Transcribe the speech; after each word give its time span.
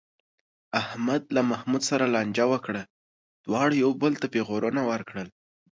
احمد 0.81 1.21
له 1.35 1.41
محمود 1.51 1.81
سره 1.89 2.05
لانجه 2.13 2.45
وکړه، 2.53 2.81
دواړو 3.45 3.73
یو 3.83 3.91
بل 4.01 4.13
ته 4.21 4.27
پېغورونه 4.33 4.81
ورکړل. 4.91 5.27